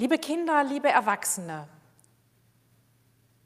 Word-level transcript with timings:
Liebe 0.00 0.16
Kinder, 0.16 0.64
liebe 0.64 0.88
Erwachsene, 0.88 1.68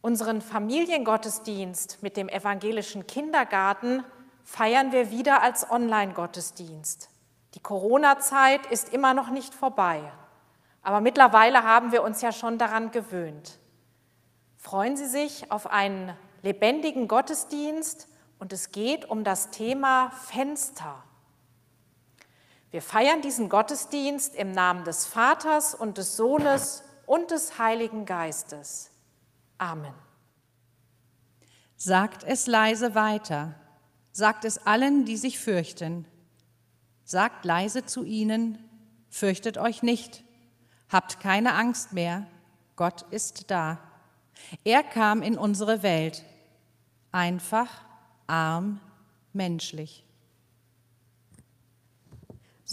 unseren 0.03 0.41
Familiengottesdienst 0.41 2.01
mit 2.01 2.17
dem 2.17 2.29
evangelischen 2.29 3.09
Kindergarten 3.09 4.05
feiern 4.45 4.93
wir 4.93 5.11
wieder 5.11 5.43
als 5.43 5.69
Online-Gottesdienst. 5.69 7.11
Die 7.55 7.61
Corona-Zeit 7.61 8.67
ist 8.67 8.95
immer 8.95 9.15
noch 9.15 9.31
nicht 9.31 9.53
vorbei, 9.53 10.01
aber 10.83 11.01
mittlerweile 11.01 11.65
haben 11.65 11.91
wir 11.91 12.05
uns 12.05 12.23
ja 12.23 12.31
schon 12.31 12.57
daran 12.57 12.93
gewöhnt. 12.93 13.59
Freuen 14.57 14.97
Sie 14.97 15.07
sich 15.07 15.51
auf 15.51 15.67
einen 15.67 16.17
lebendigen 16.43 17.09
Gottesdienst 17.09 18.07
und 18.39 18.53
es 18.53 18.71
geht 18.71 19.11
um 19.11 19.25
das 19.25 19.51
Thema 19.51 20.11
Fenster. 20.11 21.03
Wir 22.75 22.83
feiern 22.83 23.23
diesen 23.23 23.49
Gottesdienst 23.49 24.35
im 24.35 24.51
Namen 24.51 24.83
des 24.83 25.07
Vaters 25.07 25.77
und 25.77 25.97
des 25.97 26.17
Sohnes 26.17 26.83
und 27.07 27.31
des 27.31 27.57
Heiligen 27.57 28.05
Geistes. 28.05 28.91
Amen. 29.59 29.95
Sagt 31.77 32.25
es 32.25 32.49
leise 32.49 32.97
weiter, 32.97 33.55
sagt 34.11 34.45
es 34.45 34.59
allen, 34.67 35.05
die 35.05 35.17
sich 35.17 35.39
fürchten. 35.39 36.05
Sagt 37.05 37.45
leise 37.45 37.87
zu 37.87 38.03
ihnen, 38.03 38.59
fürchtet 39.09 39.57
euch 39.57 39.85
nicht, 39.85 40.25
habt 40.89 41.21
keine 41.21 41.55
Angst 41.55 41.93
mehr, 41.93 42.27
Gott 42.75 43.03
ist 43.13 43.53
da. 43.53 43.79
Er 44.65 44.83
kam 44.83 45.23
in 45.23 45.39
unsere 45.39 45.85
Welt, 45.85 46.25
einfach, 47.13 47.71
arm, 48.27 48.81
menschlich. 49.33 50.05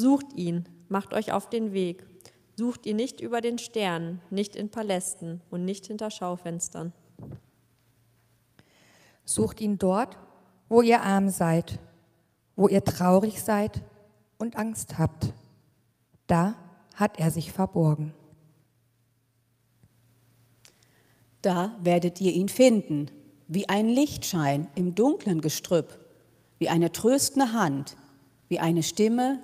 Sucht 0.02 0.34
ihn, 0.34 0.68
macht 0.90 1.14
euch 1.14 1.32
auf 1.32 1.48
den 1.48 1.74
Weg. 1.74 2.08
Sucht 2.58 2.88
ihn 2.88 2.96
nicht 2.96 3.22
über 3.22 3.40
den 3.40 3.60
Sternen, 3.60 4.20
nicht 4.32 4.56
in 4.56 4.70
Palästen 4.70 5.42
und 5.52 5.64
nicht 5.64 5.86
hinter 5.86 6.10
Schaufenstern. 6.10 6.92
Sucht 9.24 9.62
ihn 9.62 9.78
dort, 9.78 10.18
wo 10.70 10.82
ihr 10.82 11.04
arm 11.04 11.30
seid, 11.30 11.78
wo 12.56 12.68
ihr 12.68 12.84
traurig 12.84 13.44
seid 13.44 13.84
und 14.40 14.56
Angst 14.56 14.98
habt. 14.98 15.34
Da 16.26 16.56
hat 16.96 17.20
er 17.20 17.30
sich 17.30 17.52
verborgen. 17.52 18.12
Da 21.44 21.78
werdet 21.80 22.20
ihr 22.22 22.34
ihn 22.34 22.50
finden, 22.50 23.12
wie 23.48 23.70
ein 23.70 23.88
Lichtschein 23.88 24.68
im 24.74 24.96
dunklen 24.96 25.42
Gestrüpp, 25.42 26.00
wie 26.58 26.70
eine 26.70 26.92
tröstende 26.92 27.54
Hand, 27.54 27.98
wie 28.50 28.58
eine 28.58 28.82
Stimme, 28.82 29.44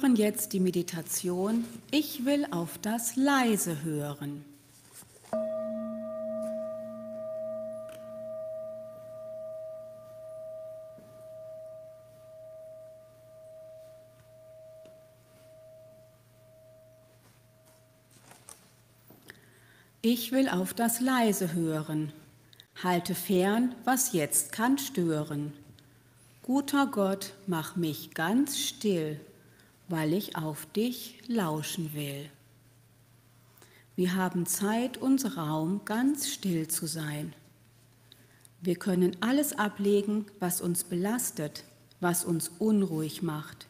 hören 0.00 0.14
jetzt 0.14 0.52
die 0.52 0.60
Meditation 0.60 1.64
Ich 1.90 2.24
will 2.24 2.46
auf 2.52 2.78
das 2.82 3.16
Leise 3.16 3.82
hören. 3.82 4.44
Ich 20.00 20.30
will 20.30 20.48
auf 20.48 20.74
das 20.74 21.00
Leise 21.00 21.54
hören. 21.54 22.12
Halte 22.84 23.16
fern, 23.16 23.74
was 23.84 24.12
jetzt 24.12 24.52
kann 24.52 24.78
stören. 24.78 25.52
Guter 26.42 26.86
Gott, 26.86 27.32
mach 27.46 27.74
mich 27.74 28.14
ganz 28.14 28.58
still 28.58 29.20
weil 29.88 30.12
ich 30.12 30.36
auf 30.36 30.66
dich 30.66 31.18
lauschen 31.26 31.94
will. 31.94 32.30
Wir 33.96 34.14
haben 34.14 34.46
Zeit 34.46 34.96
und 34.96 35.36
Raum, 35.36 35.80
ganz 35.84 36.28
still 36.28 36.68
zu 36.68 36.86
sein. 36.86 37.34
Wir 38.60 38.76
können 38.76 39.16
alles 39.20 39.58
ablegen, 39.58 40.26
was 40.38 40.60
uns 40.60 40.84
belastet, 40.84 41.64
was 42.00 42.24
uns 42.24 42.50
unruhig 42.58 43.22
macht. 43.22 43.66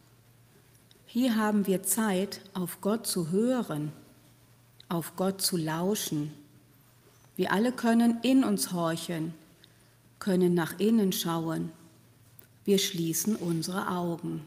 Hier 1.06 1.36
haben 1.36 1.66
wir 1.66 1.82
Zeit, 1.82 2.42
auf 2.52 2.80
Gott 2.80 3.06
zu 3.06 3.30
hören, 3.30 3.92
auf 4.88 5.16
Gott 5.16 5.40
zu 5.40 5.56
lauschen. 5.56 6.32
Wir 7.36 7.52
alle 7.52 7.72
können 7.72 8.18
in 8.22 8.44
uns 8.44 8.72
horchen, 8.72 9.32
können 10.18 10.52
nach 10.52 10.78
innen 10.78 11.12
schauen. 11.12 11.70
Wir 12.64 12.78
schließen 12.78 13.36
unsere 13.36 13.88
Augen. 13.88 14.42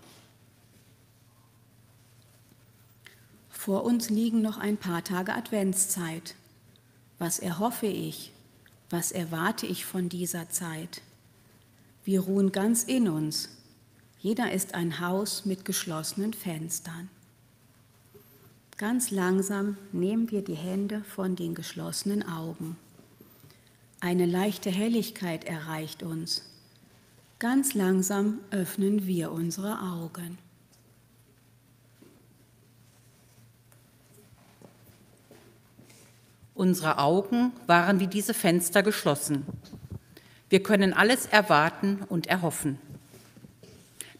Vor 3.63 3.83
uns 3.83 4.09
liegen 4.09 4.41
noch 4.41 4.57
ein 4.57 4.77
paar 4.77 5.03
Tage 5.03 5.35
Adventszeit. 5.35 6.33
Was 7.19 7.37
erhoffe 7.37 7.85
ich? 7.85 8.31
Was 8.89 9.11
erwarte 9.11 9.67
ich 9.67 9.85
von 9.85 10.09
dieser 10.09 10.49
Zeit? 10.49 11.03
Wir 12.03 12.21
ruhen 12.21 12.51
ganz 12.51 12.81
in 12.81 13.07
uns. 13.07 13.49
Jeder 14.17 14.51
ist 14.51 14.73
ein 14.73 14.99
Haus 14.99 15.45
mit 15.45 15.63
geschlossenen 15.63 16.33
Fenstern. 16.33 17.07
Ganz 18.77 19.11
langsam 19.11 19.77
nehmen 19.91 20.31
wir 20.31 20.41
die 20.43 20.55
Hände 20.55 21.03
von 21.03 21.35
den 21.35 21.53
geschlossenen 21.53 22.27
Augen. 22.27 22.77
Eine 23.99 24.25
leichte 24.25 24.71
Helligkeit 24.71 25.43
erreicht 25.43 26.01
uns. 26.01 26.41
Ganz 27.37 27.75
langsam 27.75 28.39
öffnen 28.49 29.05
wir 29.05 29.31
unsere 29.31 29.83
Augen. 29.83 30.39
Unsere 36.61 36.99
Augen 36.99 37.53
waren 37.65 37.99
wie 37.99 38.05
diese 38.05 38.35
Fenster 38.35 38.83
geschlossen. 38.83 39.47
Wir 40.47 40.61
können 40.61 40.93
alles 40.93 41.25
erwarten 41.25 42.03
und 42.07 42.27
erhoffen. 42.27 42.77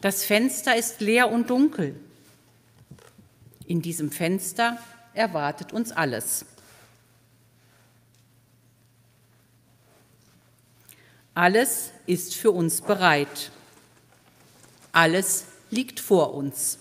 Das 0.01 0.23
Fenster 0.23 0.75
ist 0.75 1.01
leer 1.01 1.31
und 1.31 1.51
dunkel. 1.51 1.95
In 3.67 3.83
diesem 3.83 4.11
Fenster 4.11 4.79
erwartet 5.13 5.71
uns 5.71 5.91
alles. 5.91 6.43
Alles 11.35 11.91
ist 12.07 12.33
für 12.33 12.49
uns 12.49 12.81
bereit. 12.81 13.51
Alles 14.93 15.45
liegt 15.69 15.99
vor 15.99 16.33
uns. 16.33 16.79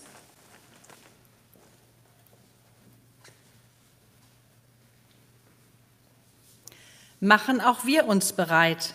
Machen 7.21 7.61
auch 7.61 7.85
wir 7.85 8.07
uns 8.07 8.33
bereit. 8.33 8.93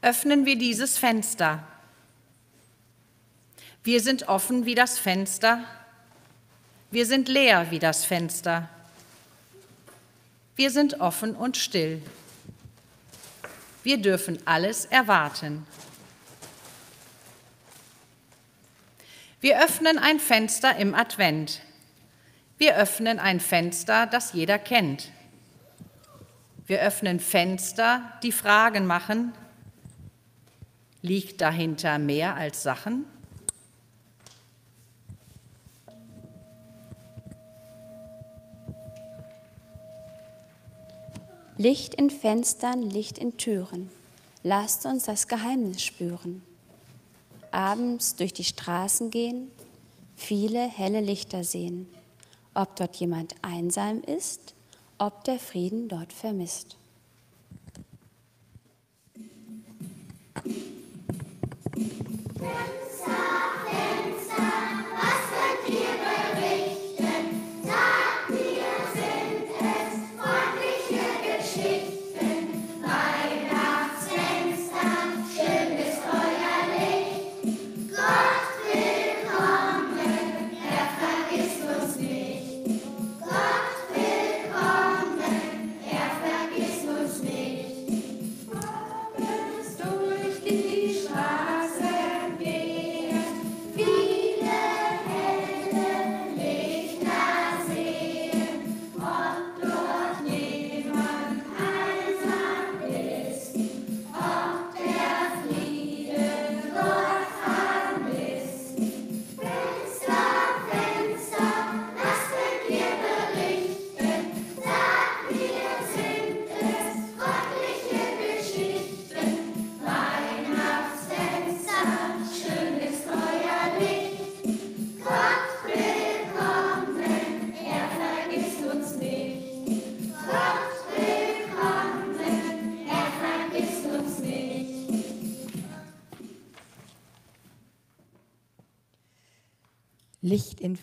Öffnen 0.00 0.46
wir 0.46 0.56
dieses 0.56 0.98
Fenster. 0.98 1.62
Wir 3.84 4.00
sind 4.00 4.28
offen 4.28 4.64
wie 4.64 4.74
das 4.74 4.98
Fenster. 4.98 5.62
Wir 6.90 7.06
sind 7.06 7.28
leer 7.28 7.70
wie 7.70 7.78
das 7.78 8.04
Fenster. 8.04 8.68
Wir 10.56 10.70
sind 10.70 11.00
offen 11.00 11.36
und 11.36 11.56
still. 11.56 12.02
Wir 13.82 13.98
dürfen 13.98 14.38
alles 14.46 14.86
erwarten. 14.86 15.66
Wir 19.40 19.60
öffnen 19.62 19.98
ein 19.98 20.20
Fenster 20.20 20.76
im 20.76 20.94
Advent. 20.94 21.60
Wir 22.58 22.76
öffnen 22.76 23.18
ein 23.18 23.40
Fenster, 23.40 24.06
das 24.06 24.32
jeder 24.32 24.58
kennt. 24.58 25.10
Wir 26.66 26.80
öffnen 26.80 27.20
Fenster, 27.20 28.02
die 28.22 28.32
Fragen 28.32 28.86
machen. 28.86 29.32
Liegt 31.00 31.40
dahinter 31.40 31.98
mehr 31.98 32.36
als 32.36 32.62
Sachen? 32.62 33.04
Licht 41.58 41.94
in 41.94 42.10
Fenstern, 42.10 42.82
Licht 42.82 43.18
in 43.18 43.36
Türen. 43.36 43.90
Lasst 44.42 44.86
uns 44.86 45.04
das 45.04 45.28
Geheimnis 45.28 45.82
spüren. 45.82 46.42
Abends 47.50 48.16
durch 48.16 48.32
die 48.32 48.44
Straßen 48.44 49.10
gehen, 49.10 49.50
viele 50.16 50.66
helle 50.66 51.00
Lichter 51.00 51.44
sehen. 51.44 51.86
Ob 52.54 52.74
dort 52.76 52.96
jemand 52.96 53.34
einsam 53.42 54.02
ist, 54.02 54.54
ob 55.02 55.24
der 55.24 55.40
Frieden 55.40 55.88
dort 55.88 56.12
vermisst. 56.12 56.78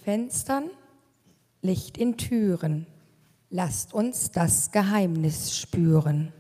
Fenstern, 0.04 0.70
Licht 1.62 1.98
in 1.98 2.18
Türen. 2.18 2.88
Lasst 3.50 3.94
uns 3.94 4.32
das 4.32 4.72
Geheimnis 4.72 5.58
spüren. 5.58 6.32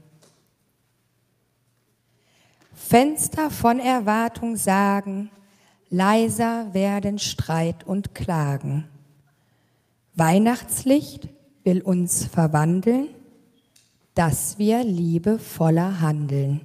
Fenster 2.73 3.51
von 3.51 3.79
Erwartung 3.79 4.55
sagen, 4.55 5.29
leiser 5.89 6.73
werden 6.73 7.19
Streit 7.19 7.85
und 7.85 8.15
Klagen. 8.15 8.87
Weihnachtslicht 10.15 11.29
will 11.63 11.81
uns 11.81 12.25
verwandeln, 12.25 13.09
dass 14.15 14.57
wir 14.57 14.83
liebevoller 14.83 16.01
handeln. 16.01 16.61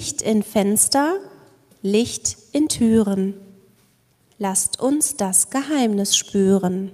Licht 0.00 0.22
in 0.22 0.42
Fenster, 0.42 1.18
Licht 1.82 2.38
in 2.52 2.68
Türen. 2.68 3.34
Lasst 4.38 4.80
uns 4.80 5.18
das 5.18 5.50
Geheimnis 5.50 6.16
spüren. 6.16 6.90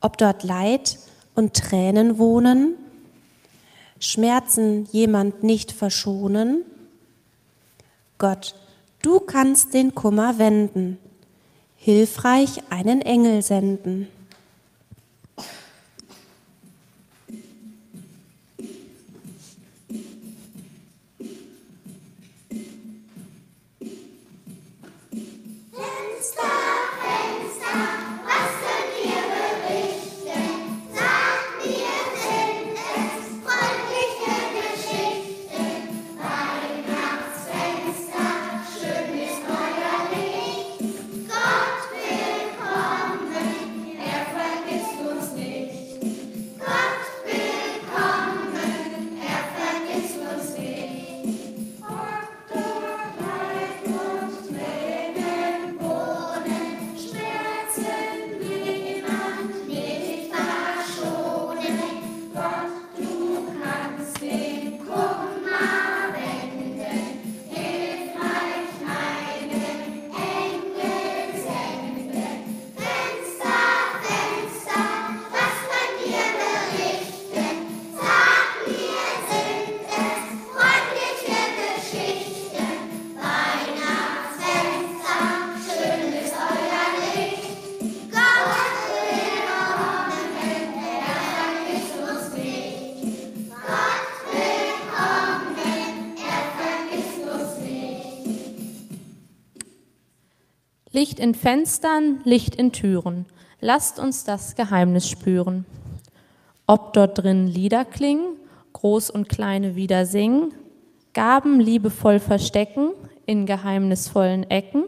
Ob 0.00 0.18
dort 0.18 0.44
Leid 0.44 1.00
und 1.34 1.54
Tränen 1.54 2.18
wohnen, 2.18 2.74
Schmerzen 3.98 4.86
jemand 4.92 5.42
nicht 5.42 5.72
verschonen, 5.72 6.62
Gott, 8.18 8.54
du 9.02 9.18
kannst 9.18 9.74
den 9.74 9.96
Kummer 9.96 10.38
wenden, 10.38 10.96
hilfreich 11.74 12.62
einen 12.70 13.02
Engel 13.02 13.42
senden. 13.42 14.06
Licht 100.92 101.20
in 101.20 101.36
Fenstern, 101.36 102.18
Licht 102.24 102.56
in 102.56 102.72
Türen. 102.72 103.26
Lasst 103.60 104.00
uns 104.00 104.24
das 104.24 104.56
Geheimnis 104.56 105.08
spüren. 105.08 105.64
Ob 106.66 106.94
dort 106.94 107.18
drin 107.18 107.46
Lieder 107.46 107.84
klingen, 107.84 108.36
groß 108.72 109.10
und 109.10 109.28
kleine 109.28 109.76
wieder 109.76 110.04
singen, 110.04 110.52
Gaben 111.14 111.60
liebevoll 111.60 112.18
verstecken 112.18 112.90
in 113.24 113.46
geheimnisvollen 113.46 114.50
Ecken, 114.50 114.84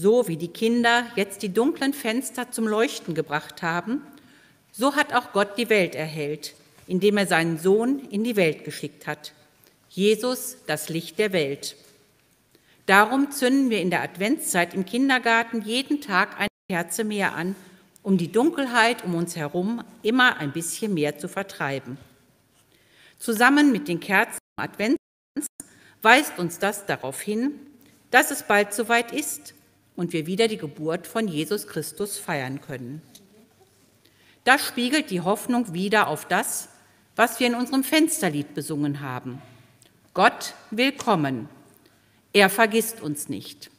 So 0.00 0.28
wie 0.28 0.36
die 0.36 0.52
Kinder 0.52 1.06
jetzt 1.16 1.42
die 1.42 1.52
dunklen 1.52 1.92
Fenster 1.92 2.52
zum 2.52 2.68
Leuchten 2.68 3.14
gebracht 3.14 3.62
haben, 3.62 4.02
so 4.70 4.94
hat 4.94 5.12
auch 5.12 5.32
Gott 5.32 5.58
die 5.58 5.70
Welt 5.70 5.96
erhellt, 5.96 6.54
indem 6.86 7.16
er 7.16 7.26
seinen 7.26 7.58
Sohn 7.58 7.98
in 8.08 8.22
die 8.22 8.36
Welt 8.36 8.64
geschickt 8.64 9.08
hat. 9.08 9.32
Jesus, 9.90 10.58
das 10.68 10.88
Licht 10.88 11.18
der 11.18 11.32
Welt. 11.32 11.74
Darum 12.86 13.32
zünden 13.32 13.70
wir 13.70 13.80
in 13.80 13.90
der 13.90 14.02
Adventszeit 14.02 14.72
im 14.72 14.84
Kindergarten 14.84 15.62
jeden 15.62 16.00
Tag 16.00 16.38
eine 16.38 16.46
Kerze 16.70 17.02
mehr 17.02 17.34
an, 17.34 17.56
um 18.04 18.18
die 18.18 18.30
Dunkelheit 18.30 19.04
um 19.04 19.16
uns 19.16 19.34
herum 19.34 19.82
immer 20.04 20.36
ein 20.36 20.52
bisschen 20.52 20.94
mehr 20.94 21.18
zu 21.18 21.26
vertreiben. 21.26 21.98
Zusammen 23.18 23.72
mit 23.72 23.88
den 23.88 23.98
Kerzen 23.98 24.38
im 24.58 24.62
Adventskranz 24.62 25.48
weist 26.02 26.38
uns 26.38 26.60
das 26.60 26.86
darauf 26.86 27.20
hin, 27.20 27.58
dass 28.12 28.30
es 28.30 28.44
bald 28.44 28.72
soweit 28.72 29.10
ist 29.10 29.54
und 29.98 30.12
wir 30.12 30.28
wieder 30.28 30.46
die 30.46 30.58
Geburt 30.58 31.08
von 31.08 31.26
Jesus 31.26 31.66
Christus 31.66 32.18
feiern 32.18 32.60
können. 32.60 33.02
Das 34.44 34.64
spiegelt 34.64 35.10
die 35.10 35.22
Hoffnung 35.22 35.74
wieder 35.74 36.06
auf 36.06 36.24
das, 36.24 36.68
was 37.16 37.40
wir 37.40 37.48
in 37.48 37.56
unserem 37.56 37.82
Fensterlied 37.82 38.54
besungen 38.54 39.00
haben. 39.00 39.42
Gott 40.14 40.54
will 40.70 40.92
kommen. 40.92 41.48
Er 42.32 42.48
vergisst 42.48 43.00
uns 43.00 43.28
nicht. 43.28 43.72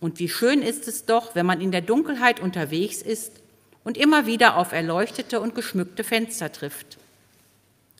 Und 0.00 0.18
wie 0.18 0.28
schön 0.28 0.60
ist 0.60 0.88
es 0.88 1.06
doch, 1.06 1.36
wenn 1.36 1.46
man 1.46 1.60
in 1.60 1.70
der 1.70 1.82
Dunkelheit 1.82 2.40
unterwegs 2.40 3.00
ist 3.00 3.30
und 3.84 3.96
immer 3.96 4.26
wieder 4.26 4.56
auf 4.56 4.72
erleuchtete 4.72 5.40
und 5.40 5.54
geschmückte 5.54 6.02
Fenster 6.02 6.50
trifft. 6.50 6.98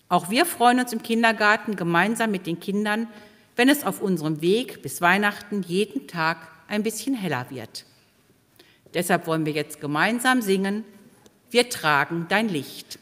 Auch 0.09 0.29
wir 0.29 0.45
freuen 0.45 0.81
uns 0.81 0.93
im 0.93 1.05
Kindergarten 1.05 1.77
gemeinsam 1.77 2.33
mit 2.33 2.49
den 2.49 2.59
Kindern, 2.59 3.07
wenn 3.55 3.69
es 3.69 3.85
auf 3.85 4.03
unserem 4.03 4.41
Weg 4.41 4.83
bis 4.83 5.01
Weihnachten 5.01 5.63
jeden 5.63 6.09
Tag 6.09 6.52
ein 6.73 6.83
bisschen 6.83 7.15
heller 7.15 7.47
wird. 7.51 7.85
Deshalb 8.95 9.27
wollen 9.27 9.45
wir 9.45 9.53
jetzt 9.53 9.81
gemeinsam 9.81 10.41
singen, 10.41 10.85
wir 11.51 11.69
tragen 11.69 12.27
dein 12.31 12.49
Licht. 12.49 12.99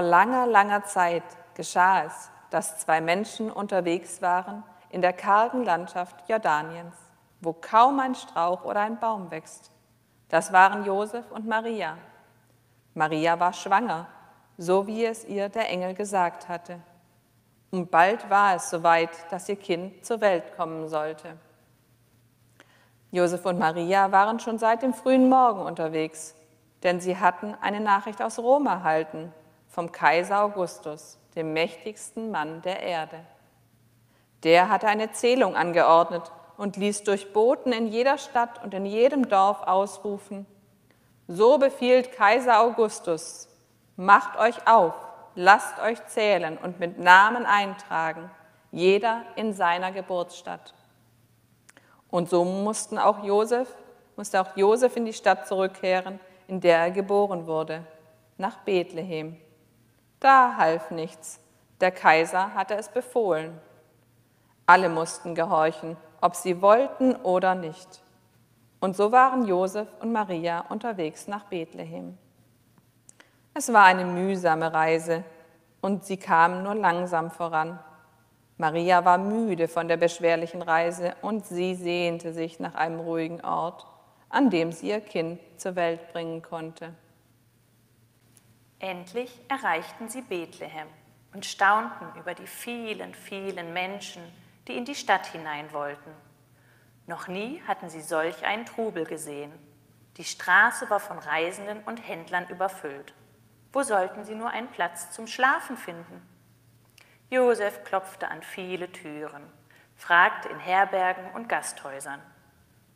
Vor 0.00 0.08
langer, 0.08 0.46
langer 0.46 0.82
Zeit 0.84 1.24
geschah 1.52 2.04
es, 2.04 2.30
dass 2.48 2.78
zwei 2.78 3.02
Menschen 3.02 3.52
unterwegs 3.52 4.22
waren 4.22 4.62
in 4.88 5.02
der 5.02 5.12
kargen 5.12 5.62
Landschaft 5.62 6.26
Jordaniens, 6.26 6.94
wo 7.42 7.52
kaum 7.52 8.00
ein 8.00 8.14
Strauch 8.14 8.64
oder 8.64 8.80
ein 8.80 8.98
Baum 8.98 9.30
wächst. 9.30 9.70
Das 10.30 10.54
waren 10.54 10.86
Josef 10.86 11.30
und 11.30 11.46
Maria. 11.46 11.98
Maria 12.94 13.38
war 13.38 13.52
schwanger, 13.52 14.06
so 14.56 14.86
wie 14.86 15.04
es 15.04 15.26
ihr 15.26 15.50
der 15.50 15.68
Engel 15.68 15.92
gesagt 15.92 16.48
hatte. 16.48 16.80
Und 17.70 17.90
bald 17.90 18.30
war 18.30 18.54
es 18.54 18.70
soweit, 18.70 19.30
dass 19.30 19.50
ihr 19.50 19.56
Kind 19.56 20.06
zur 20.06 20.22
Welt 20.22 20.56
kommen 20.56 20.88
sollte. 20.88 21.36
Josef 23.10 23.44
und 23.44 23.58
Maria 23.58 24.10
waren 24.12 24.40
schon 24.40 24.58
seit 24.58 24.80
dem 24.80 24.94
frühen 24.94 25.28
Morgen 25.28 25.60
unterwegs, 25.60 26.34
denn 26.84 27.02
sie 27.02 27.18
hatten 27.18 27.54
eine 27.60 27.80
Nachricht 27.80 28.22
aus 28.22 28.38
Rom 28.38 28.64
erhalten 28.64 29.34
vom 29.70 29.92
Kaiser 29.92 30.42
Augustus, 30.42 31.18
dem 31.36 31.52
mächtigsten 31.52 32.30
Mann 32.30 32.60
der 32.62 32.80
Erde. 32.80 33.20
Der 34.42 34.68
hatte 34.68 34.88
eine 34.88 35.12
Zählung 35.12 35.56
angeordnet 35.56 36.30
und 36.56 36.76
ließ 36.76 37.04
durch 37.04 37.32
Boten 37.32 37.72
in 37.72 37.86
jeder 37.86 38.18
Stadt 38.18 38.62
und 38.62 38.74
in 38.74 38.84
jedem 38.84 39.28
Dorf 39.28 39.62
ausrufen, 39.62 40.44
so 41.28 41.58
befiehlt 41.58 42.12
Kaiser 42.12 42.60
Augustus, 42.60 43.48
macht 43.96 44.36
euch 44.38 44.66
auf, 44.66 44.94
lasst 45.36 45.78
euch 45.80 46.04
zählen 46.06 46.58
und 46.58 46.80
mit 46.80 46.98
Namen 46.98 47.46
eintragen, 47.46 48.28
jeder 48.72 49.22
in 49.36 49.54
seiner 49.54 49.92
Geburtsstadt. 49.92 50.74
Und 52.10 52.28
so 52.28 52.44
mussten 52.44 52.98
auch 52.98 53.22
Josef, 53.22 53.68
musste 54.16 54.40
auch 54.40 54.56
Josef 54.56 54.96
in 54.96 55.04
die 55.04 55.12
Stadt 55.12 55.46
zurückkehren, 55.46 56.18
in 56.48 56.60
der 56.60 56.78
er 56.78 56.90
geboren 56.90 57.46
wurde, 57.46 57.84
nach 58.36 58.58
Bethlehem. 58.64 59.36
Da 60.20 60.56
half 60.58 60.90
nichts. 60.90 61.40
Der 61.80 61.90
Kaiser 61.90 62.54
hatte 62.54 62.74
es 62.74 62.90
befohlen. 62.90 63.58
Alle 64.66 64.90
mussten 64.90 65.34
gehorchen, 65.34 65.96
ob 66.20 66.36
sie 66.36 66.60
wollten 66.60 67.16
oder 67.16 67.54
nicht. 67.54 68.02
Und 68.80 68.96
so 68.96 69.12
waren 69.12 69.46
Josef 69.46 69.88
und 70.00 70.12
Maria 70.12 70.60
unterwegs 70.68 71.26
nach 71.26 71.44
Bethlehem. 71.44 72.18
Es 73.54 73.72
war 73.72 73.84
eine 73.84 74.04
mühsame 74.04 74.72
Reise 74.72 75.24
und 75.80 76.04
sie 76.04 76.18
kamen 76.18 76.62
nur 76.62 76.74
langsam 76.74 77.30
voran. 77.30 77.78
Maria 78.58 79.04
war 79.06 79.16
müde 79.16 79.68
von 79.68 79.88
der 79.88 79.96
beschwerlichen 79.96 80.60
Reise 80.60 81.14
und 81.22 81.46
sie 81.46 81.74
sehnte 81.74 82.34
sich 82.34 82.60
nach 82.60 82.74
einem 82.74 83.00
ruhigen 83.00 83.40
Ort, 83.40 83.86
an 84.28 84.50
dem 84.50 84.70
sie 84.70 84.90
ihr 84.90 85.00
Kind 85.00 85.40
zur 85.56 85.76
Welt 85.76 86.12
bringen 86.12 86.42
konnte. 86.42 86.94
Endlich 88.80 89.38
erreichten 89.48 90.08
sie 90.08 90.22
Bethlehem 90.22 90.88
und 91.34 91.44
staunten 91.44 92.18
über 92.18 92.34
die 92.34 92.46
vielen, 92.46 93.14
vielen 93.14 93.74
Menschen, 93.74 94.22
die 94.66 94.76
in 94.76 94.86
die 94.86 94.94
Stadt 94.94 95.26
hinein 95.26 95.70
wollten. 95.72 96.10
Noch 97.06 97.28
nie 97.28 97.62
hatten 97.68 97.90
sie 97.90 98.00
solch 98.00 98.44
einen 98.44 98.64
Trubel 98.64 99.04
gesehen. 99.04 99.52
Die 100.16 100.24
Straße 100.24 100.88
war 100.88 100.98
von 100.98 101.18
Reisenden 101.18 101.82
und 101.84 101.98
Händlern 101.98 102.48
überfüllt. 102.48 103.12
Wo 103.72 103.82
sollten 103.82 104.24
sie 104.24 104.34
nur 104.34 104.48
einen 104.48 104.68
Platz 104.68 105.10
zum 105.10 105.26
Schlafen 105.26 105.76
finden? 105.76 106.26
Josef 107.28 107.84
klopfte 107.84 108.28
an 108.28 108.42
viele 108.42 108.90
Türen, 108.90 109.42
fragte 109.94 110.48
in 110.48 110.58
Herbergen 110.58 111.30
und 111.32 111.48
Gasthäusern. 111.48 112.20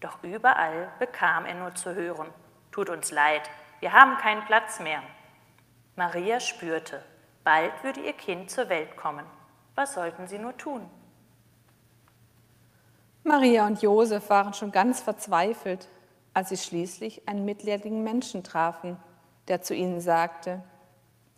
Doch 0.00 0.22
überall 0.22 0.90
bekam 0.98 1.44
er 1.44 1.54
nur 1.54 1.74
zu 1.74 1.94
hören, 1.94 2.32
tut 2.72 2.88
uns 2.88 3.10
leid, 3.10 3.48
wir 3.80 3.92
haben 3.92 4.16
keinen 4.16 4.44
Platz 4.46 4.80
mehr. 4.80 5.02
Maria 5.96 6.40
spürte, 6.40 7.02
bald 7.44 7.72
würde 7.84 8.00
ihr 8.00 8.14
Kind 8.14 8.50
zur 8.50 8.68
Welt 8.68 8.96
kommen. 8.96 9.24
Was 9.74 9.94
sollten 9.94 10.26
sie 10.26 10.38
nur 10.38 10.56
tun? 10.56 10.88
Maria 13.22 13.66
und 13.66 13.80
Josef 13.80 14.28
waren 14.28 14.54
schon 14.54 14.72
ganz 14.72 15.00
verzweifelt, 15.00 15.88
als 16.34 16.48
sie 16.48 16.56
schließlich 16.56 17.28
einen 17.28 17.44
mitleidigen 17.44 18.02
Menschen 18.02 18.42
trafen, 18.42 18.96
der 19.48 19.62
zu 19.62 19.74
ihnen 19.74 20.00
sagte, 20.00 20.62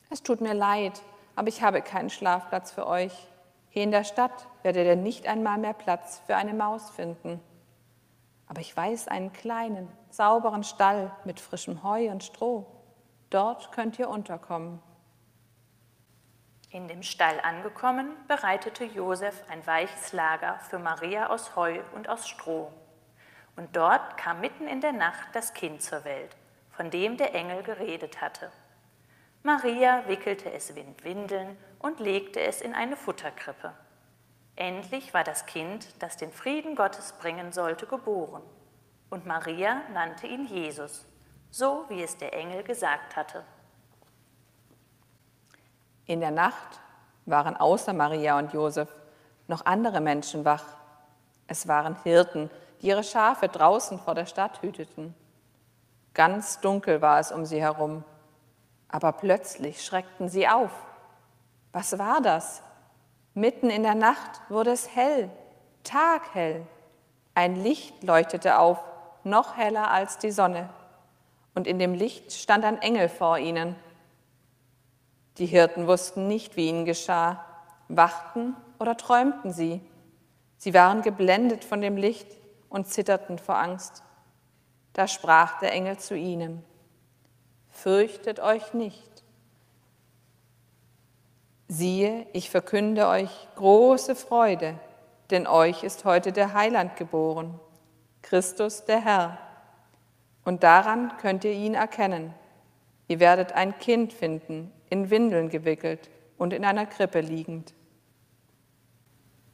es 0.09 0.23
tut 0.23 0.40
mir 0.40 0.55
leid, 0.55 1.03
aber 1.35 1.49
ich 1.49 1.62
habe 1.62 1.83
keinen 1.83 2.11
Schlafplatz 2.11 2.71
für 2.71 2.87
euch. 2.87 3.12
Hier 3.71 3.83
in 3.83 3.90
der 3.90 4.05
Stadt 4.05 4.47
werdet 4.62 4.87
ihr 4.87 4.97
nicht 4.97 5.27
einmal 5.27 5.59
mehr 5.59 5.75
Platz 5.75 6.23
für 6.27 6.37
eine 6.37 6.55
Maus 6.55 6.90
finden. 6.90 7.40
Aber 8.47 8.61
ich 8.61 8.75
weiß 8.77 9.09
einen 9.09 9.33
kleinen, 9.33 9.88
sauberen 10.11 10.62
Stall 10.62 11.11
mit 11.25 11.40
frischem 11.40 11.83
Heu 11.83 12.09
und 12.11 12.23
Stroh. 12.23 12.66
Dort 13.30 13.72
könnt 13.72 13.98
ihr 13.98 14.08
unterkommen. 14.08 14.80
In 16.70 16.88
dem 16.88 17.02
Stall 17.02 17.40
angekommen, 17.40 18.16
bereitete 18.28 18.84
Josef 18.84 19.44
ein 19.48 19.66
weiches 19.66 20.12
Lager 20.12 20.58
für 20.68 20.78
Maria 20.78 21.28
aus 21.28 21.56
Heu 21.56 21.80
und 21.94 22.08
aus 22.08 22.28
Stroh. 22.28 22.72
Und 23.56 23.74
dort 23.74 24.16
kam 24.18 24.40
mitten 24.40 24.68
in 24.68 24.80
der 24.80 24.92
Nacht 24.92 25.28
das 25.32 25.54
Kind 25.54 25.82
zur 25.82 26.04
Welt, 26.04 26.36
von 26.70 26.90
dem 26.90 27.16
der 27.16 27.34
Engel 27.34 27.62
geredet 27.62 28.20
hatte. 28.20 28.52
Maria 29.42 30.06
wickelte 30.06 30.52
es 30.52 30.70
in 30.70 30.94
Windeln 31.02 31.56
und 31.78 32.00
legte 32.00 32.40
es 32.40 32.60
in 32.60 32.74
eine 32.74 32.96
Futterkrippe. 32.96 33.72
Endlich 34.56 35.14
war 35.14 35.24
das 35.24 35.46
Kind, 35.46 35.86
das 36.02 36.16
den 36.16 36.32
Frieden 36.32 36.76
Gottes 36.76 37.12
bringen 37.12 37.52
sollte, 37.52 37.86
geboren. 37.86 38.42
Und 39.08 39.24
Maria 39.26 39.82
nannte 39.92 40.26
ihn 40.26 40.46
Jesus, 40.46 41.06
so 41.57 41.85
wie 41.88 42.03
es 42.03 42.16
der 42.16 42.35
Engel 42.35 42.62
gesagt 42.62 43.16
hatte. 43.16 43.45
In 46.07 46.21
der 46.21 46.31
Nacht 46.31 46.81
waren 47.25 47.57
außer 47.57 47.92
Maria 47.92 48.38
und 48.38 48.53
Josef 48.53 48.88
noch 49.49 49.64
andere 49.64 50.01
Menschen 50.01 50.45
wach. 50.45 50.64
Es 51.47 51.66
waren 51.69 51.97
Hirten, 52.03 52.51
die 52.81 52.88
ihre 52.88 53.05
Schafe 53.05 53.49
draußen 53.49 53.99
vor 53.99 54.14
der 54.14 54.27
Stadt 54.27 54.61
hüteten. 54.62 55.14
Ganz 56.14 56.61
dunkel 56.61 57.01
war 57.01 57.21
es 57.21 57.33
um 57.33 57.45
sie 57.45 57.61
herum 57.61 58.05
aber 58.88 59.12
plötzlich 59.12 59.85
schreckten 59.85 60.29
sie 60.29 60.49
auf. 60.49 60.71
Was 61.73 61.99
war 61.99 62.21
das? 62.21 62.62
Mitten 63.35 63.69
in 63.69 63.83
der 63.83 63.95
Nacht 63.95 64.40
wurde 64.49 64.71
es 64.71 64.95
hell, 64.95 65.31
taghell. 65.85 66.66
Ein 67.35 67.57
Licht 67.57 68.03
leuchtete 68.03 68.59
auf, 68.59 68.79
noch 69.25 69.57
heller 69.57 69.90
als 69.90 70.19
die 70.19 70.31
Sonne. 70.31 70.71
Und 71.57 71.66
in 71.66 71.81
dem 71.81 71.95
Licht 71.95 72.31
stand 72.33 72.64
ein 72.64 72.81
Engel 72.81 73.09
vor 73.09 73.38
ihnen. 73.40 73.75
Die 75.38 75.47
Hirten 75.47 75.88
wussten 75.88 76.29
nicht, 76.29 76.57
wie 76.57 76.69
ihnen 76.69 76.85
geschah. 76.85 77.45
Wachten 77.88 78.55
oder 78.79 78.97
träumten 78.97 79.53
sie? 79.53 79.81
Sie 80.57 80.73
waren 80.73 81.03
geblendet 81.03 81.64
von 81.64 81.81
dem 81.81 81.97
Licht 81.97 82.29
und 82.69 82.87
zitterten 82.87 83.40
vor 83.40 83.59
Angst. 83.59 84.05
Da 84.92 85.09
sprach 85.09 85.59
der 85.59 85.73
Engel 85.73 85.99
zu 85.99 86.14
ihnen 86.14 86.62
fürchtet 87.77 88.40
euch 88.40 88.75
nicht. 88.75 89.23
Siehe, 91.69 92.27
ich 92.33 92.51
verkünde 92.51 93.07
euch 93.09 93.31
große 93.57 94.14
Freude, 94.14 94.79
denn 95.31 95.47
euch 95.47 95.83
ist 95.83 96.05
heute 96.05 96.33
der 96.33 96.55
Heiland 96.55 96.97
geboren, 96.97 97.59
Christus 98.23 98.85
der 98.85 99.01
Herr. 99.05 99.38
Und 100.46 100.62
daran 100.62 101.16
könnt 101.16 101.44
ihr 101.44 101.50
ihn 101.50 101.74
erkennen. 101.74 102.32
Ihr 103.09 103.18
werdet 103.18 103.54
ein 103.54 103.76
Kind 103.80 104.12
finden, 104.12 104.72
in 104.88 105.11
Windeln 105.11 105.48
gewickelt 105.48 106.09
und 106.38 106.52
in 106.52 106.64
einer 106.64 106.87
Krippe 106.87 107.18
liegend. 107.20 107.74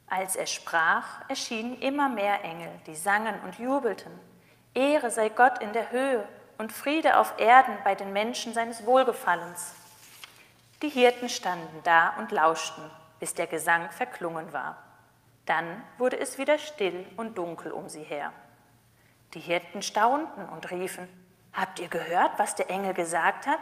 Als 0.05 0.35
er 0.35 0.45
sprach, 0.45 1.27
erschienen 1.29 1.79
immer 1.81 2.09
mehr 2.09 2.43
Engel, 2.43 2.69
die 2.85 2.93
sangen 2.93 3.33
und 3.43 3.57
jubelten. 3.57 4.11
Ehre 4.75 5.09
sei 5.09 5.29
Gott 5.29 5.63
in 5.63 5.73
der 5.73 5.89
Höhe 5.89 6.27
und 6.59 6.71
Friede 6.71 7.17
auf 7.17 7.39
Erden 7.39 7.75
bei 7.83 7.95
den 7.95 8.13
Menschen 8.13 8.53
seines 8.53 8.85
Wohlgefallens. 8.85 9.73
Die 10.83 10.89
Hirten 10.89 11.27
standen 11.27 11.79
da 11.83 12.13
und 12.19 12.31
lauschten, 12.31 12.83
bis 13.19 13.33
der 13.33 13.47
Gesang 13.47 13.89
verklungen 13.89 14.53
war. 14.53 14.77
Dann 15.47 15.81
wurde 15.97 16.19
es 16.19 16.37
wieder 16.37 16.59
still 16.59 17.07
und 17.17 17.39
dunkel 17.39 17.71
um 17.71 17.89
sie 17.89 18.03
her. 18.03 18.31
Die 19.33 19.39
Hirten 19.39 19.81
staunten 19.81 20.47
und 20.49 20.69
riefen, 20.71 21.07
Habt 21.53 21.79
ihr 21.79 21.87
gehört, 21.87 22.31
was 22.37 22.55
der 22.55 22.69
Engel 22.69 22.95
gesagt 22.95 23.45
hat? 23.45 23.59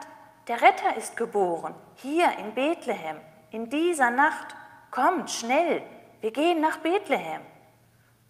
Der 0.48 0.62
Retter 0.62 0.96
ist 0.98 1.18
geboren, 1.18 1.76
hier 1.96 2.32
in 2.40 2.54
Bethlehem, 2.54 3.18
in 3.52 3.70
dieser 3.70 4.12
Nacht. 4.12 4.56
Kommt 4.92 5.30
schnell, 5.30 5.84
wir 6.22 6.32
gehen 6.32 6.62
nach 6.62 6.78
Bethlehem. 6.78 7.42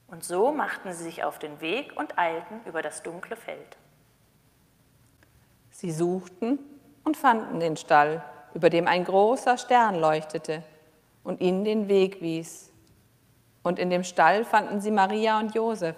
Und 0.07 0.23
so 0.23 0.51
machten 0.51 0.91
sie 0.93 1.03
sich 1.03 1.23
auf 1.23 1.39
den 1.39 1.61
Weg 1.61 1.93
und 1.95 2.17
eilten 2.17 2.61
über 2.65 2.81
das 2.81 3.01
dunkle 3.01 3.35
Feld. 3.35 3.77
Sie 5.69 5.91
suchten 5.91 6.59
und 7.03 7.17
fanden 7.17 7.59
den 7.59 7.77
Stall, 7.77 8.23
über 8.53 8.69
dem 8.69 8.87
ein 8.87 9.05
großer 9.05 9.57
Stern 9.57 9.95
leuchtete 9.95 10.63
und 11.23 11.39
ihnen 11.39 11.63
den 11.63 11.87
Weg 11.87 12.21
wies. 12.21 12.71
Und 13.63 13.79
in 13.79 13.89
dem 13.89 14.03
Stall 14.03 14.43
fanden 14.43 14.81
sie 14.81 14.91
Maria 14.91 15.39
und 15.39 15.55
Josef 15.55 15.95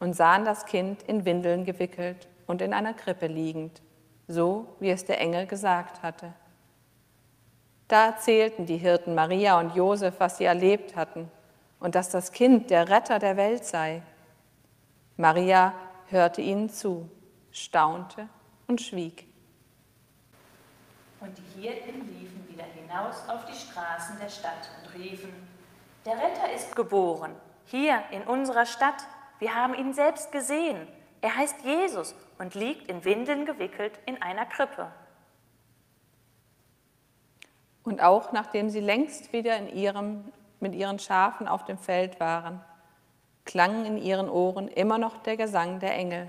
und 0.00 0.14
sahen 0.14 0.44
das 0.44 0.66
Kind 0.66 1.02
in 1.02 1.24
Windeln 1.24 1.64
gewickelt 1.64 2.28
und 2.46 2.62
in 2.62 2.74
einer 2.74 2.94
Krippe 2.94 3.26
liegend, 3.26 3.82
so 4.28 4.76
wie 4.80 4.90
es 4.90 5.04
der 5.04 5.20
Engel 5.20 5.46
gesagt 5.46 6.02
hatte. 6.02 6.32
Da 7.88 8.06
erzählten 8.06 8.66
die 8.66 8.78
Hirten 8.78 9.14
Maria 9.14 9.58
und 9.60 9.74
Josef, 9.74 10.14
was 10.18 10.38
sie 10.38 10.44
erlebt 10.44 10.96
hatten 10.96 11.30
und 11.78 11.94
dass 11.94 12.10
das 12.10 12.32
Kind 12.32 12.70
der 12.70 12.88
Retter 12.88 13.18
der 13.18 13.36
Welt 13.36 13.64
sei. 13.64 14.02
Maria 15.16 15.72
hörte 16.08 16.40
ihnen 16.40 16.68
zu, 16.68 17.08
staunte 17.52 18.28
und 18.66 18.80
schwieg. 18.80 19.26
Und 21.20 21.36
die 21.38 21.62
Hirten 21.62 22.00
liefen 22.08 22.46
wieder 22.48 22.64
hinaus 22.64 23.28
auf 23.28 23.46
die 23.46 23.54
Straßen 23.56 24.18
der 24.20 24.28
Stadt 24.28 24.68
und 24.82 25.00
riefen, 25.00 25.32
der 26.04 26.14
Retter 26.14 26.52
ist 26.54 26.76
geboren, 26.76 27.34
hier 27.64 28.02
in 28.10 28.22
unserer 28.22 28.66
Stadt. 28.66 29.04
Wir 29.38 29.54
haben 29.54 29.74
ihn 29.74 29.92
selbst 29.92 30.32
gesehen. 30.32 30.86
Er 31.20 31.36
heißt 31.36 31.64
Jesus 31.64 32.14
und 32.38 32.54
liegt 32.54 32.88
in 32.88 33.04
Windeln 33.04 33.46
gewickelt 33.46 33.98
in 34.06 34.20
einer 34.22 34.46
Krippe. 34.46 34.90
Und 37.82 38.02
auch 38.02 38.32
nachdem 38.32 38.68
sie 38.68 38.80
längst 38.80 39.32
wieder 39.32 39.56
in 39.56 39.68
ihrem, 39.68 40.32
mit 40.60 40.74
ihren 40.74 40.98
Schafen 40.98 41.46
auf 41.46 41.64
dem 41.64 41.78
Feld 41.78 42.18
waren, 42.20 42.60
klang 43.44 43.84
in 43.84 43.96
ihren 43.96 44.28
Ohren 44.28 44.68
immer 44.68 44.98
noch 44.98 45.18
der 45.18 45.36
Gesang 45.36 45.78
der 45.78 45.94
Engel. 45.94 46.26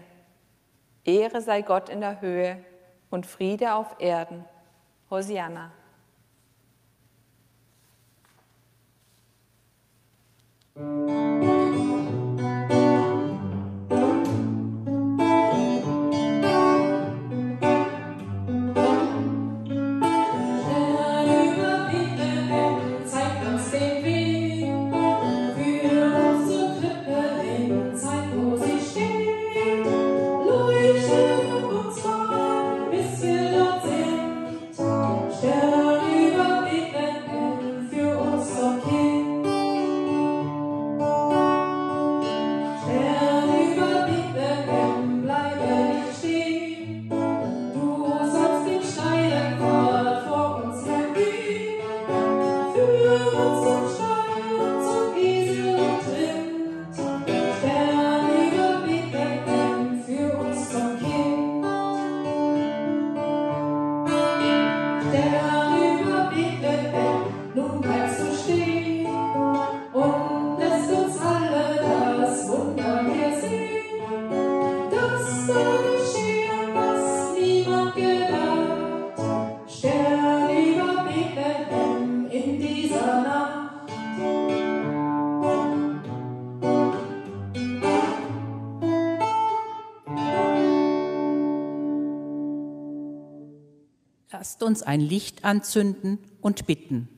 Ehre 1.03 1.41
sei 1.41 1.61
Gott 1.61 1.89
in 1.89 2.01
der 2.01 2.21
Höhe 2.21 2.63
und 3.09 3.25
Friede 3.25 3.73
auf 3.73 3.95
Erden. 3.99 4.45
Hosianna. 5.09 5.71
Lasst 10.75 11.26
uns 94.67 94.83
ein 94.83 95.01
Licht 95.01 95.43
anzünden 95.43 96.19
und 96.41 96.67
bitten. 96.67 97.09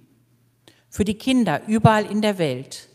Für 0.89 1.03
die 1.03 1.17
Kinder 1.17 1.61
überall 1.67 2.05
in 2.05 2.21
der 2.21 2.37
Welt, 2.37 2.87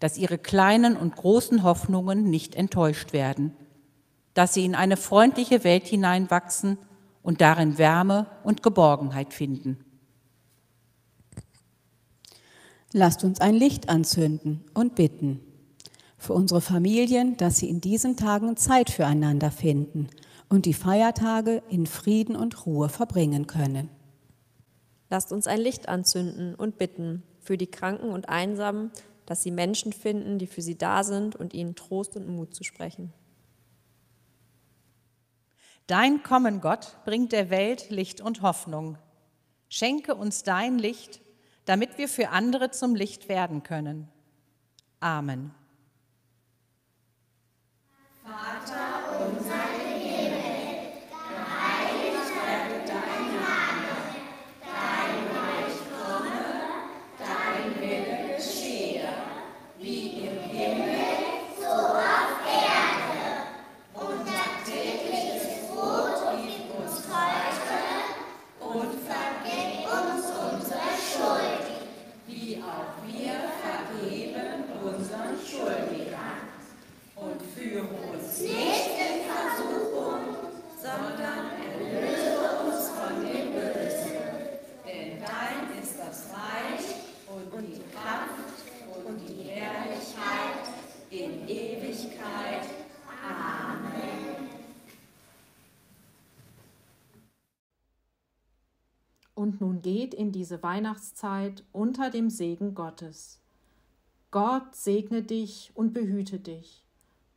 dass 0.00 0.18
ihre 0.18 0.38
kleinen 0.38 0.96
und 0.96 1.14
großen 1.14 1.62
Hoffnungen 1.62 2.28
nicht 2.28 2.54
enttäuscht 2.54 3.12
werden, 3.12 3.52
dass 4.34 4.54
sie 4.54 4.64
in 4.64 4.74
eine 4.74 4.96
freundliche 4.96 5.62
Welt 5.62 5.86
hineinwachsen 5.86 6.78
und 7.22 7.40
darin 7.40 7.78
Wärme 7.78 8.26
und 8.44 8.62
Geborgenheit 8.62 9.34
finden. 9.34 9.78
Lasst 12.92 13.22
uns 13.22 13.40
ein 13.40 13.54
Licht 13.54 13.88
anzünden 13.88 14.64
und 14.72 14.94
bitten. 14.94 15.40
Für 16.16 16.32
unsere 16.32 16.60
Familien, 16.60 17.36
dass 17.36 17.58
sie 17.58 17.68
in 17.68 17.80
diesen 17.80 18.16
Tagen 18.16 18.56
Zeit 18.56 18.90
füreinander 18.90 19.50
finden 19.50 20.08
und 20.48 20.64
die 20.64 20.74
Feiertage 20.74 21.62
in 21.68 21.86
Frieden 21.86 22.34
und 22.34 22.66
Ruhe 22.66 22.88
verbringen 22.88 23.46
können. 23.46 23.90
Lasst 25.10 25.32
uns 25.32 25.46
ein 25.46 25.60
Licht 25.60 25.88
anzünden 25.88 26.54
und 26.54 26.78
bitten 26.78 27.22
für 27.40 27.56
die 27.56 27.70
Kranken 27.70 28.10
und 28.10 28.28
Einsamen, 28.28 28.90
dass 29.26 29.42
sie 29.42 29.50
Menschen 29.50 29.92
finden, 29.92 30.38
die 30.38 30.46
für 30.46 30.62
sie 30.62 30.76
da 30.76 31.04
sind 31.04 31.36
und 31.36 31.54
ihnen 31.54 31.74
Trost 31.74 32.16
und 32.16 32.28
Mut 32.28 32.54
zu 32.54 32.64
sprechen. 32.64 33.12
Dein 35.86 36.22
Kommen, 36.22 36.60
Gott, 36.60 36.96
bringt 37.04 37.32
der 37.32 37.48
Welt 37.48 37.88
Licht 37.88 38.20
und 38.20 38.42
Hoffnung. 38.42 38.98
Schenke 39.70 40.14
uns 40.14 40.42
dein 40.42 40.78
Licht, 40.78 41.20
damit 41.64 41.98
wir 41.98 42.08
für 42.08 42.30
andere 42.30 42.70
zum 42.70 42.94
Licht 42.94 43.28
werden 43.28 43.62
können. 43.62 44.08
Amen. 45.00 45.54
Geht 99.88 100.12
in 100.12 100.32
diese 100.32 100.62
Weihnachtszeit 100.62 101.64
unter 101.72 102.10
dem 102.10 102.28
Segen 102.28 102.74
Gottes. 102.74 103.40
Gott 104.30 104.76
segne 104.76 105.22
dich 105.22 105.72
und 105.74 105.94
behüte 105.94 106.38
dich. 106.38 106.84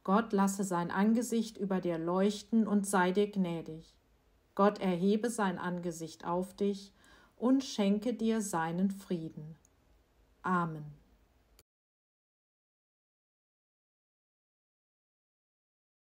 Gott 0.04 0.34
lasse 0.34 0.66
sein 0.66 0.92
Angesicht 0.92 1.58
über 1.58 1.80
dir 1.80 1.98
leuchten 1.98 2.68
und 2.68 2.86
sei 2.86 3.14
dir 3.14 3.32
gnädig. 3.32 3.96
Gott 4.54 4.82
erhebe 4.82 5.30
sein 5.30 5.58
Angesicht 5.60 6.26
auf 6.26 6.54
dich 6.54 6.92
und 7.38 7.64
schenke 7.64 8.14
dir 8.14 8.42
seinen 8.42 8.92
Frieden. 8.92 9.56
Amen. 10.42 11.01